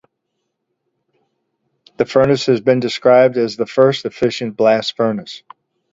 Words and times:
The 1.97 2.05
furnace 2.07 2.47
has 2.47 2.59
been 2.59 2.79
described 2.79 3.37
as 3.37 3.55
the 3.55 3.67
first 3.67 4.03
efficient 4.05 4.57
blast 4.57 4.95
furnace. 4.97 5.43